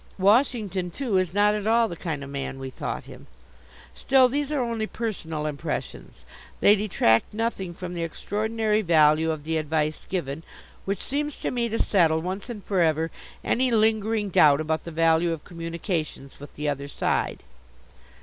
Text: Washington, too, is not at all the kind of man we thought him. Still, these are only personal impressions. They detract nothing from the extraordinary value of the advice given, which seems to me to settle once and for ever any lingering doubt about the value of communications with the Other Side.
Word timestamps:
Washington, 0.17 0.89
too, 0.89 1.17
is 1.17 1.31
not 1.31 1.53
at 1.53 1.67
all 1.67 1.87
the 1.87 1.95
kind 1.95 2.23
of 2.23 2.29
man 2.31 2.57
we 2.57 2.71
thought 2.71 3.03
him. 3.03 3.27
Still, 3.93 4.27
these 4.27 4.51
are 4.51 4.59
only 4.63 4.87
personal 4.87 5.45
impressions. 5.45 6.25
They 6.59 6.75
detract 6.75 7.35
nothing 7.35 7.75
from 7.75 7.93
the 7.93 8.01
extraordinary 8.01 8.81
value 8.81 9.29
of 9.29 9.43
the 9.43 9.57
advice 9.57 10.03
given, 10.09 10.41
which 10.85 11.01
seems 11.03 11.35
to 11.37 11.51
me 11.51 11.69
to 11.69 11.77
settle 11.77 12.19
once 12.19 12.49
and 12.49 12.63
for 12.63 12.81
ever 12.81 13.11
any 13.43 13.69
lingering 13.69 14.29
doubt 14.29 14.59
about 14.59 14.85
the 14.85 14.91
value 14.91 15.33
of 15.33 15.43
communications 15.43 16.39
with 16.39 16.55
the 16.55 16.67
Other 16.67 16.87
Side. 16.87 17.43